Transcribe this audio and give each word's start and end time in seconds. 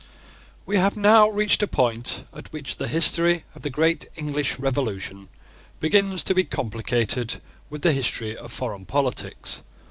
We 0.65 0.77
have 0.77 0.97
now 0.97 1.29
reached 1.29 1.61
a 1.61 1.67
point 1.67 2.23
at 2.33 2.51
which 2.51 2.77
the 2.77 2.87
history 2.87 3.43
of 3.53 3.61
the 3.61 3.69
great 3.69 4.07
English 4.15 4.57
revolution 4.57 5.29
begins 5.79 6.23
to 6.23 6.33
be 6.33 6.43
complicated 6.43 7.39
with 7.69 7.83
the 7.83 7.91
history 7.93 8.35
of 8.35 8.51
foreign 8.51 8.87
politics. 8.87 9.61